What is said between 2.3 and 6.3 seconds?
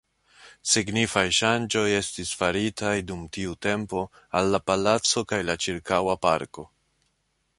faritaj dum tiu tempo al la palaco kaj la ĉirkaŭa